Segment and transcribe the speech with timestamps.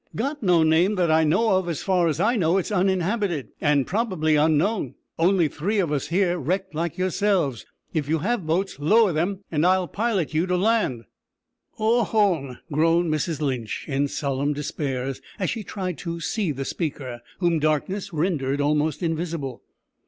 [0.15, 3.85] "Got no name that I know of; as far as I know it's uninhabited, and,
[3.85, 4.95] probably, unknown.
[5.19, 7.67] Only three of us here wrecked like yourselves.
[7.93, 11.03] If you have boats, lower them, and I'll pilot you to land."
[11.79, 17.59] "Ohone!" groaned Mrs Lynch, in solemn despair, as she tried to see the speaker, whom
[17.59, 19.61] darkness rendered almost invisible.